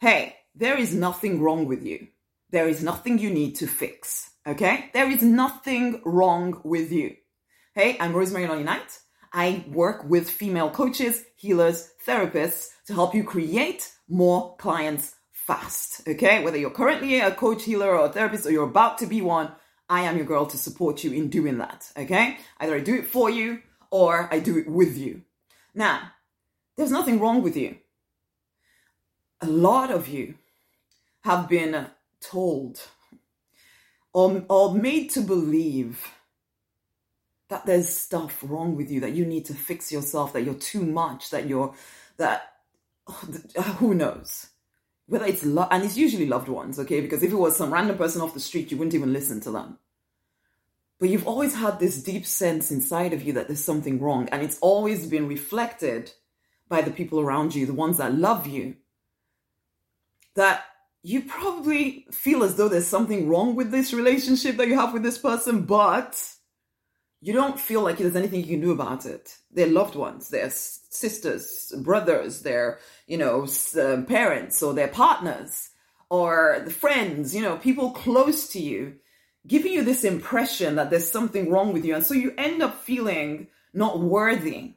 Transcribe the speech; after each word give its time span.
hey, 0.00 0.36
there 0.54 0.78
is 0.78 0.94
nothing 0.94 1.40
wrong 1.40 1.66
with 1.66 1.84
you. 1.84 2.08
There 2.50 2.68
is 2.68 2.82
nothing 2.82 3.18
you 3.18 3.30
need 3.30 3.56
to 3.56 3.66
fix. 3.66 4.30
Okay? 4.46 4.90
There 4.94 5.10
is 5.10 5.22
nothing 5.22 6.00
wrong 6.04 6.60
with 6.64 6.92
you. 6.92 7.16
Hey, 7.74 7.96
I'm 7.98 8.14
Rosemary 8.14 8.46
Lonnie 8.46 8.62
Knight. 8.62 8.98
I 9.32 9.64
work 9.68 10.04
with 10.04 10.30
female 10.30 10.70
coaches, 10.70 11.24
healers, 11.36 11.90
therapists 12.06 12.68
to 12.86 12.94
help 12.94 13.14
you 13.14 13.24
create 13.24 13.90
more 14.08 14.56
clients 14.56 15.14
fast. 15.32 16.06
Okay? 16.08 16.42
Whether 16.44 16.58
you're 16.58 16.70
currently 16.70 17.18
a 17.18 17.32
coach, 17.32 17.64
healer, 17.64 17.90
or 17.90 18.06
a 18.06 18.12
therapist, 18.12 18.46
or 18.46 18.52
you're 18.52 18.64
about 18.68 18.98
to 18.98 19.06
be 19.06 19.20
one, 19.20 19.52
I 19.88 20.02
am 20.02 20.16
your 20.16 20.26
girl 20.26 20.46
to 20.46 20.56
support 20.56 21.02
you 21.02 21.12
in 21.12 21.28
doing 21.28 21.58
that. 21.58 21.90
Okay? 21.96 22.38
Either 22.60 22.76
I 22.76 22.80
do 22.80 22.94
it 22.94 23.06
for 23.06 23.28
you 23.28 23.62
or 23.90 24.28
I 24.32 24.38
do 24.38 24.58
it 24.58 24.68
with 24.68 24.96
you. 24.96 25.22
Now, 25.74 26.12
there's 26.76 26.92
nothing 26.92 27.18
wrong 27.18 27.42
with 27.42 27.56
you. 27.56 27.78
A 29.40 29.46
lot 29.46 29.90
of 29.90 30.08
you 30.08 30.34
have 31.20 31.48
been 31.48 31.86
told 32.20 32.80
or, 34.12 34.44
or 34.48 34.74
made 34.74 35.10
to 35.10 35.20
believe 35.20 36.06
that 37.48 37.66
there's 37.66 37.88
stuff 37.88 38.42
wrong 38.42 38.76
with 38.76 38.90
you, 38.90 39.00
that 39.00 39.12
you 39.12 39.24
need 39.24 39.44
to 39.46 39.54
fix 39.54 39.90
yourself, 39.90 40.32
that 40.32 40.42
you're 40.42 40.54
too 40.54 40.84
much, 40.84 41.30
that 41.30 41.48
you're, 41.48 41.74
that, 42.18 42.54
oh, 43.06 43.28
uh, 43.56 43.62
who 43.62 43.94
knows? 43.94 44.48
Whether 45.06 45.26
it's, 45.26 45.44
lo- 45.44 45.68
and 45.70 45.84
it's 45.84 45.96
usually 45.96 46.26
loved 46.26 46.48
ones, 46.48 46.78
okay? 46.78 47.00
Because 47.00 47.22
if 47.22 47.32
it 47.32 47.36
was 47.36 47.56
some 47.56 47.72
random 47.72 47.96
person 47.96 48.20
off 48.20 48.34
the 48.34 48.40
street, 48.40 48.70
you 48.70 48.76
wouldn't 48.76 48.94
even 48.94 49.12
listen 49.12 49.40
to 49.42 49.50
them. 49.50 49.78
But 50.98 51.08
you've 51.08 51.28
always 51.28 51.54
had 51.54 51.78
this 51.78 52.02
deep 52.02 52.26
sense 52.26 52.70
inside 52.70 53.12
of 53.12 53.22
you 53.22 53.32
that 53.34 53.46
there's 53.46 53.64
something 53.64 54.00
wrong, 54.00 54.28
and 54.30 54.42
it's 54.42 54.58
always 54.58 55.06
been 55.06 55.28
reflected 55.28 56.12
by 56.68 56.82
the 56.82 56.90
people 56.90 57.20
around 57.20 57.54
you, 57.54 57.64
the 57.64 57.72
ones 57.72 57.96
that 57.96 58.14
love 58.14 58.46
you, 58.46 58.74
that 60.38 60.64
you 61.02 61.22
probably 61.22 62.06
feel 62.12 62.42
as 62.42 62.54
though 62.54 62.68
there's 62.68 62.86
something 62.86 63.28
wrong 63.28 63.56
with 63.56 63.70
this 63.70 63.92
relationship 63.92 64.56
that 64.56 64.68
you 64.68 64.76
have 64.76 64.92
with 64.92 65.02
this 65.02 65.18
person, 65.18 65.62
but 65.62 66.14
you 67.20 67.32
don't 67.32 67.58
feel 67.58 67.82
like 67.82 67.98
there's 67.98 68.14
anything 68.14 68.40
you 68.40 68.46
can 68.46 68.60
do 68.60 68.70
about 68.70 69.04
it. 69.04 69.36
They're 69.50 69.66
loved 69.66 69.96
ones, 69.96 70.28
they're 70.28 70.50
sisters, 70.50 71.72
brothers, 71.78 72.42
they're, 72.42 72.78
you 73.08 73.18
know, 73.18 73.48
um, 73.80 74.06
parents 74.06 74.62
or 74.62 74.74
their 74.74 74.88
partners 74.88 75.70
or 76.08 76.62
the 76.64 76.70
friends, 76.70 77.34
you 77.34 77.42
know, 77.42 77.56
people 77.56 77.90
close 77.90 78.48
to 78.50 78.60
you, 78.60 78.94
giving 79.46 79.72
you 79.72 79.82
this 79.82 80.04
impression 80.04 80.76
that 80.76 80.90
there's 80.90 81.10
something 81.10 81.50
wrong 81.50 81.72
with 81.72 81.84
you. 81.84 81.96
And 81.96 82.06
so 82.06 82.14
you 82.14 82.32
end 82.38 82.62
up 82.62 82.80
feeling 82.82 83.48
not 83.74 83.98
worthy. 83.98 84.74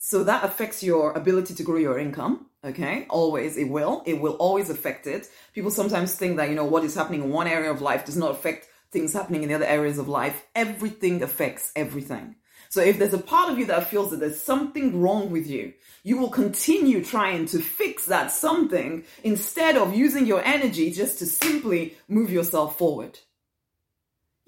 So 0.00 0.24
that 0.24 0.44
affects 0.44 0.82
your 0.82 1.12
ability 1.12 1.54
to 1.54 1.62
grow 1.62 1.76
your 1.76 1.98
income 1.98 2.50
Okay, 2.62 3.06
always 3.08 3.56
it 3.56 3.70
will. 3.70 4.02
It 4.04 4.20
will 4.20 4.34
always 4.34 4.68
affect 4.68 5.06
it. 5.06 5.30
People 5.54 5.70
sometimes 5.70 6.14
think 6.14 6.36
that, 6.36 6.50
you 6.50 6.54
know, 6.54 6.66
what 6.66 6.84
is 6.84 6.94
happening 6.94 7.22
in 7.22 7.30
one 7.30 7.46
area 7.46 7.70
of 7.70 7.80
life 7.80 8.04
does 8.04 8.18
not 8.18 8.32
affect 8.32 8.68
things 8.90 9.14
happening 9.14 9.42
in 9.42 9.48
the 9.48 9.54
other 9.54 9.64
areas 9.64 9.98
of 9.98 10.08
life. 10.08 10.46
Everything 10.54 11.22
affects 11.22 11.72
everything. 11.74 12.36
So 12.68 12.82
if 12.82 12.98
there's 12.98 13.14
a 13.14 13.18
part 13.18 13.50
of 13.50 13.58
you 13.58 13.64
that 13.66 13.88
feels 13.88 14.10
that 14.10 14.20
there's 14.20 14.40
something 14.40 15.00
wrong 15.00 15.30
with 15.30 15.48
you, 15.48 15.72
you 16.02 16.18
will 16.18 16.28
continue 16.28 17.02
trying 17.02 17.46
to 17.46 17.60
fix 17.60 18.04
that 18.06 18.30
something 18.30 19.04
instead 19.24 19.76
of 19.76 19.94
using 19.94 20.26
your 20.26 20.44
energy 20.44 20.90
just 20.90 21.18
to 21.20 21.26
simply 21.26 21.96
move 22.08 22.30
yourself 22.30 22.76
forward. 22.76 23.18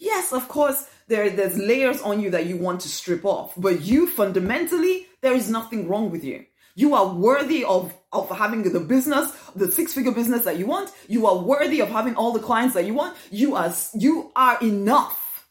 Yes, 0.03 0.33
of 0.33 0.49
course, 0.49 0.89
there, 1.07 1.31
there's 1.31 1.57
layers 1.57 2.03
on 2.03 2.19
you 2.19 2.31
that 2.31 2.47
you 2.47 2.57
want 2.57 2.81
to 2.81 2.89
strip 2.89 3.25
off, 3.25 3.53
but 3.57 3.83
you 3.83 4.09
fundamentally, 4.09 5.07
there 5.21 5.33
is 5.33 5.49
nothing 5.49 5.87
wrong 5.87 6.11
with 6.11 6.25
you. 6.25 6.45
You 6.75 6.97
are 6.97 7.15
worthy 7.15 7.65
of, 7.65 7.95
of 8.13 8.29
having 8.29 8.65
the 8.65 8.81
business, 8.81 9.31
the 9.55 9.71
six 9.71 9.95
figure 9.95 10.11
business 10.11 10.43
that 10.43 10.59
you 10.59 10.67
want. 10.67 10.91
You 11.07 11.29
are 11.29 11.39
worthy 11.39 11.81
of 11.81 11.89
having 11.89 12.17
all 12.17 12.33
the 12.33 12.41
clients 12.41 12.75
that 12.75 12.85
you 12.85 12.95
want. 12.95 13.17
You 13.31 13.55
are, 13.55 13.73
you 13.95 14.33
are 14.35 14.59
enough. 14.61 15.47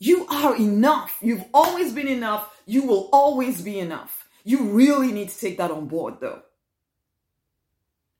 You 0.00 0.26
are 0.26 0.56
enough. 0.56 1.16
You've 1.22 1.44
always 1.54 1.92
been 1.92 2.08
enough. 2.08 2.52
You 2.66 2.82
will 2.82 3.08
always 3.12 3.62
be 3.62 3.78
enough. 3.78 4.28
You 4.42 4.64
really 4.70 5.12
need 5.12 5.28
to 5.28 5.38
take 5.38 5.58
that 5.58 5.70
on 5.70 5.86
board 5.86 6.14
though. 6.20 6.42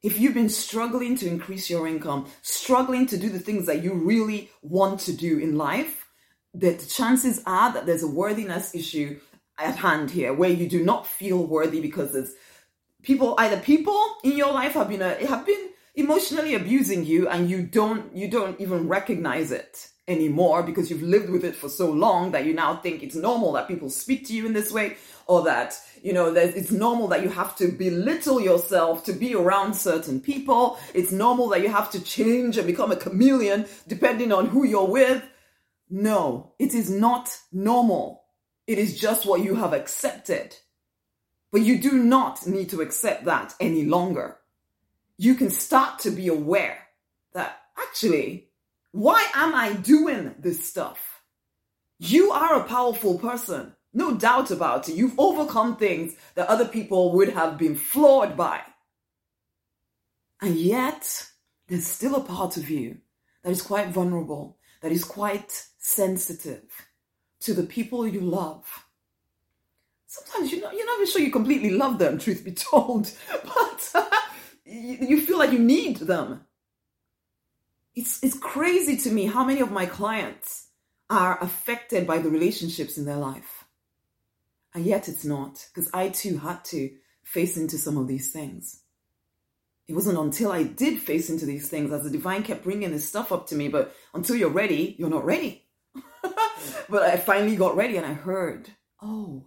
If 0.03 0.19
you've 0.19 0.35
been 0.35 0.49
struggling 0.49 1.17
to 1.19 1.29
increase 1.29 1.71
your 1.71 1.87
income, 1.87 2.27
struggling 2.43 3.07
to 3.07 3.17
do 3.17 3.29
the 3.29 3.39
things 3.39 3.67
that 3.67 3.85
you 3.85 3.95
really 3.95 4.51
want 4.63 5.01
to 5.01 5.13
do 5.13 5.39
in 5.39 5.57
life, 5.57 6.07
the 6.55 6.75
chances 6.75 7.41
are 7.47 7.73
that 7.73 7.87
there's 7.87 8.03
a 8.03 8.09
worthiness 8.09 8.75
issue 8.75 9.21
at 9.59 9.77
hand 9.77 10.11
here 10.11 10.33
where 10.33 10.51
you 10.51 10.69
do 10.69 10.85
not 10.85 11.07
feel 11.07 11.47
worthy 11.47 11.81
because 11.81 12.13
there's 12.13 12.33
people 13.03 13.35
either 13.39 13.61
people 13.61 14.17
in 14.25 14.37
your 14.37 14.53
life 14.53 14.73
have 14.73 14.89
been 14.89 15.03
a, 15.03 15.09
uh, 15.09 15.27
have 15.27 15.47
been 15.47 15.71
emotionally 15.95 16.55
abusing 16.55 17.05
you 17.05 17.29
and 17.29 17.51
you 17.51 17.63
don't 17.63 18.15
you 18.17 18.29
don't 18.29 18.61
even 18.61 18.89
recognize 18.89 19.53
it 19.53 19.89
anymore 20.09 20.63
because 20.63 20.91
you've 20.91 21.03
lived 21.03 21.31
with 21.31 21.45
it 21.45 21.55
for 21.55 21.69
so 21.69 21.91
long 21.91 22.33
that 22.33 22.45
you 22.45 22.53
now 22.53 22.77
think 22.77 23.03
it's 23.03 23.15
normal 23.15 23.53
that 23.53 23.69
people 23.69 23.89
speak 23.89 24.27
to 24.27 24.35
you 24.35 24.47
in 24.47 24.53
this 24.53 24.73
way 24.73 24.97
or 25.27 25.43
that 25.45 25.79
you 26.03 26.13
know 26.13 26.33
that 26.33 26.57
it's 26.57 26.73
normal 26.73 27.07
that 27.07 27.23
you 27.23 27.29
have 27.29 27.55
to 27.55 27.69
belittle 27.69 28.41
yourself 28.41 29.05
to 29.05 29.13
be 29.13 29.33
around 29.35 29.75
certain 29.75 30.21
people 30.21 30.77
it's 30.93 31.13
normal 31.13 31.49
that 31.49 31.63
you 31.63 31.69
have 31.69 31.89
to 31.89 32.03
change 32.03 32.59
and 32.59 32.67
become 32.67 32.91
a 32.91 32.97
chameleon 32.97 33.65
depending 33.87 34.33
on 34.33 34.47
who 34.47 34.65
you're 34.65 34.91
with 34.91 35.23
no 35.89 36.53
it 36.59 36.75
is 36.75 36.91
not 36.91 37.39
normal 37.53 38.23
it 38.67 38.79
is 38.79 38.99
just 38.99 39.27
what 39.27 39.43
you 39.43 39.57
have 39.57 39.73
accepted. 39.73 40.57
But 41.51 41.63
you 41.63 41.79
do 41.79 41.93
not 41.93 42.47
need 42.47 42.71
to 42.71 42.81
accept 42.81 43.25
that 43.25 43.55
any 43.61 43.85
longer. 43.85 44.39
You 45.19 45.35
can 45.35 45.51
start 45.51 45.99
to 46.01 46.11
be 46.11 46.29
aware 46.29 46.79
that 47.35 47.61
actually, 47.77 48.49
why 48.93 49.27
am 49.35 49.55
I 49.55 49.73
doing 49.73 50.35
this 50.39 50.69
stuff? 50.69 51.23
You 51.99 52.31
are 52.31 52.61
a 52.61 52.65
powerful 52.65 53.19
person. 53.19 53.75
No 53.95 54.15
doubt 54.15 54.51
about 54.51 54.89
it. 54.89 54.95
You've 54.95 55.19
overcome 55.19 55.77
things 55.77 56.15
that 56.35 56.49
other 56.49 56.67
people 56.67 57.13
would 57.13 57.31
have 57.31 57.59
been 57.59 57.75
floored 57.75 58.37
by. 58.37 58.61
And 60.41 60.57
yet, 60.57 61.27
there's 61.69 61.87
still 61.87 62.17
a 62.17 62.25
part 62.25 62.57
of 62.57 62.69
you 62.69 62.99
that 63.43 63.51
is 63.51 63.63
quite 63.63 63.89
vulnerable, 63.89 64.59
that 64.81 64.93
is 64.93 65.05
quite 65.05 65.67
sensitive, 65.79 66.65
to 67.41 67.55
the 67.55 67.63
people 67.63 68.07
you 68.07 68.21
love. 68.21 68.67
Sometimes 70.07 70.53
you're 70.53 70.61
not, 70.61 70.75
you're 70.75 70.87
not 70.87 70.97
even 71.01 71.07
sure 71.07 71.23
you 71.23 71.31
completely 71.31 71.71
love 71.71 71.99
them, 71.99 72.19
truth 72.19 72.45
be 72.45 72.53
told, 72.71 73.11
but 73.45 74.11
you 74.65 75.21
feel 75.21 75.39
like 75.39 75.53
you 75.53 75.59
need 75.59 75.99
them. 75.99 76.45
It's, 77.95 78.23
it's 78.23 78.39
crazy 78.39 78.97
to 78.99 79.11
me 79.11 79.27
how 79.27 79.45
many 79.45 79.61
of 79.61 79.71
my 79.71 79.87
clients 79.87 80.69
are 81.11 81.43
affected 81.43 82.07
by 82.07 82.19
the 82.19 82.31
relationships 82.31 82.97
in 82.97 83.05
their 83.05 83.17
life. 83.17 83.65
And 84.75 84.85
yet 84.85 85.09
it's 85.09 85.25
not, 85.25 85.67
because 85.73 85.91
I 85.93 86.09
too 86.09 86.39
had 86.39 86.65
to 86.67 86.91
face 87.23 87.57
into 87.57 87.77
some 87.77 87.99
of 87.99 88.09
these 88.09 88.33
things. 88.33 88.81
It 89.89 89.95
wasn't 89.95 90.19
until 90.19 90.53
I 90.53 90.63
did 90.63 91.01
face 91.01 91.29
into 91.29 91.45
these 91.45 91.69
things 91.69 91.93
as 91.93 92.05
the 92.05 92.11
divine 92.11 92.43
kept 92.45 92.65
bringing 92.65 92.91
this 92.91 93.07
stuff 93.07 93.33
up 93.33 93.49
to 93.49 93.55
me, 93.55 93.69
but 93.69 93.95
until 94.15 94.37
you're 94.37 94.49
ready, 94.49 94.95
you're 94.99 95.11
not 95.11 95.27
ready. 95.27 95.67
but 96.89 97.03
I 97.03 97.17
finally 97.19 97.57
got 97.57 97.77
ready 97.77 97.99
and 97.99 98.07
I 98.07 98.15
heard, 98.15 98.71
oh, 99.03 99.45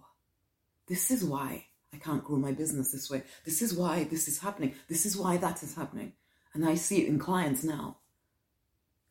this 0.86 1.10
is 1.10 1.24
why 1.24 1.66
I 1.92 1.96
can't 1.96 2.22
grow 2.22 2.36
my 2.36 2.52
business 2.52 2.92
this 2.92 3.10
way. 3.10 3.22
This 3.44 3.62
is 3.62 3.74
why 3.74 4.04
this 4.04 4.28
is 4.28 4.38
happening. 4.38 4.74
This 4.88 5.06
is 5.06 5.16
why 5.16 5.36
that 5.38 5.62
is 5.62 5.74
happening. 5.74 6.12
And 6.54 6.64
I 6.64 6.74
see 6.76 7.02
it 7.02 7.08
in 7.08 7.18
clients 7.18 7.64
now. 7.64 7.96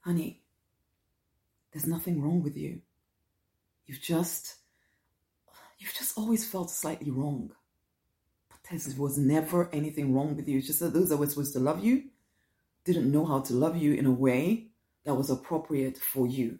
Honey, 0.05 0.43
there's 1.73 1.87
nothing 1.87 2.21
wrong 2.21 2.43
with 2.43 2.55
you. 2.55 2.81
You've 3.87 4.01
just, 4.01 4.57
you've 5.79 5.95
just 5.95 6.15
always 6.15 6.45
felt 6.45 6.69
slightly 6.69 7.09
wrong. 7.09 7.51
But 8.47 8.59
there 8.69 8.79
was 8.99 9.17
never 9.17 9.67
anything 9.73 10.13
wrong 10.13 10.35
with 10.35 10.47
you. 10.47 10.59
It's 10.59 10.67
just 10.67 10.79
that 10.81 10.93
those 10.93 11.09
that 11.09 11.17
were 11.17 11.25
supposed 11.25 11.53
to 11.53 11.59
love 11.59 11.83
you 11.83 12.03
didn't 12.83 13.11
know 13.11 13.25
how 13.25 13.39
to 13.39 13.53
love 13.53 13.77
you 13.77 13.93
in 13.93 14.05
a 14.05 14.11
way 14.11 14.67
that 15.05 15.15
was 15.15 15.31
appropriate 15.31 15.97
for 15.97 16.27
you. 16.27 16.59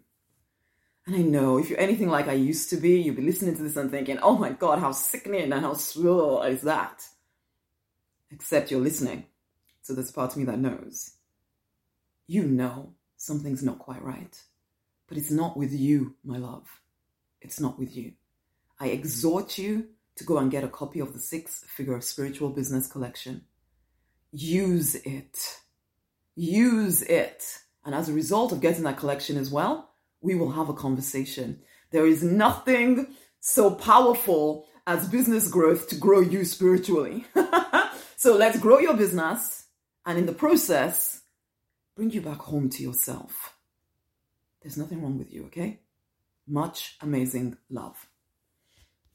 And 1.06 1.14
I 1.14 1.20
know 1.20 1.58
if 1.58 1.70
you're 1.70 1.78
anything 1.78 2.08
like 2.08 2.26
I 2.26 2.32
used 2.32 2.68
to 2.70 2.76
be, 2.76 3.00
you'll 3.00 3.14
be 3.14 3.22
listening 3.22 3.56
to 3.56 3.62
this 3.62 3.76
and 3.76 3.92
thinking, 3.92 4.18
oh 4.18 4.36
my 4.36 4.50
God, 4.50 4.80
how 4.80 4.90
sickening 4.90 5.52
and 5.52 5.64
how 5.64 5.74
slow 5.74 6.42
is 6.42 6.62
that? 6.62 7.06
Except 8.32 8.72
you're 8.72 8.80
listening. 8.80 9.26
So 9.82 9.94
there's 9.94 10.10
part 10.10 10.32
of 10.32 10.36
me 10.36 10.44
that 10.46 10.58
knows. 10.58 11.12
You 12.26 12.42
know 12.42 12.96
something's 13.26 13.62
not 13.62 13.78
quite 13.78 14.02
right. 14.02 14.40
But 15.08 15.18
it's 15.18 15.30
not 15.30 15.56
with 15.56 15.72
you, 15.72 16.14
my 16.24 16.38
love. 16.38 16.66
It's 17.40 17.60
not 17.60 17.78
with 17.78 17.96
you. 17.96 18.12
I 18.80 18.86
mm-hmm. 18.86 18.94
exhort 18.94 19.58
you 19.58 19.88
to 20.16 20.24
go 20.24 20.38
and 20.38 20.50
get 20.50 20.64
a 20.64 20.68
copy 20.68 21.00
of 21.00 21.12
the 21.12 21.18
Six 21.18 21.64
Figure 21.68 21.94
of 21.94 22.04
Spiritual 22.04 22.50
Business 22.50 22.86
Collection. 22.86 23.42
Use 24.32 24.94
it. 24.94 25.58
Use 26.34 27.02
it. 27.02 27.58
And 27.84 27.94
as 27.94 28.08
a 28.08 28.12
result 28.12 28.52
of 28.52 28.60
getting 28.60 28.84
that 28.84 28.98
collection 28.98 29.36
as 29.36 29.50
well, 29.50 29.90
we 30.20 30.34
will 30.34 30.52
have 30.52 30.68
a 30.68 30.74
conversation. 30.74 31.60
There 31.90 32.06
is 32.06 32.22
nothing 32.22 33.14
so 33.40 33.70
powerful 33.70 34.66
as 34.86 35.08
business 35.08 35.48
growth 35.48 35.88
to 35.88 35.96
grow 35.96 36.20
you 36.20 36.44
spiritually. 36.44 37.26
so 38.16 38.36
let's 38.36 38.58
grow 38.58 38.78
your 38.78 38.96
business 38.96 39.66
and 40.04 40.18
in 40.18 40.26
the 40.26 40.32
process, 40.32 41.20
bring 41.96 42.10
you 42.10 42.20
back 42.20 42.38
home 42.38 42.68
to 42.68 42.82
yourself. 42.82 43.56
There's 44.60 44.76
nothing 44.76 45.02
wrong 45.02 45.18
with 45.18 45.32
you, 45.32 45.46
okay? 45.46 45.80
Much 46.46 46.96
amazing 47.00 47.56
love. 47.70 48.06